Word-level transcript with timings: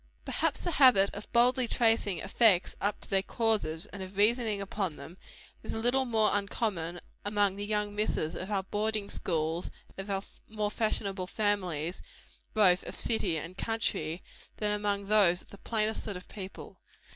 Perhaps 0.25 0.61
the 0.61 0.71
habit 0.71 1.13
of 1.13 1.31
boldly 1.31 1.67
tracing 1.67 2.17
effects 2.21 2.75
up 2.81 2.99
to 3.01 3.09
their 3.11 3.21
causes, 3.21 3.85
and 3.93 4.01
of 4.01 4.17
reasoning 4.17 4.59
upon 4.59 4.95
them, 4.95 5.15
is 5.61 5.73
a 5.73 5.77
little 5.77 6.05
more 6.05 6.31
uncommon 6.33 6.99
among 7.23 7.55
the 7.55 7.67
young 7.67 7.93
misses 7.93 8.33
of 8.33 8.49
our 8.49 8.63
boarding 8.63 9.11
schools 9.11 9.69
and 9.99 10.09
our 10.09 10.23
more 10.49 10.71
fashionable 10.71 11.27
families, 11.27 12.01
both 12.55 12.81
of 12.87 12.95
city 12.95 13.37
and 13.37 13.59
country, 13.59 14.23
than 14.57 14.71
among 14.71 15.05
those 15.05 15.43
of 15.43 15.49
the 15.49 15.59
plainer 15.59 15.93
sort 15.93 16.17
of 16.17 16.27
people. 16.27 16.79